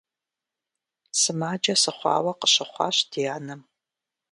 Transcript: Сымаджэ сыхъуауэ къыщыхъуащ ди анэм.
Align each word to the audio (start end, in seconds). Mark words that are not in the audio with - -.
Сымаджэ 1.19 1.75
сыхъуауэ 1.81 2.31
къыщыхъуащ 2.39 2.97
ди 3.11 3.21
анэм. 3.35 3.61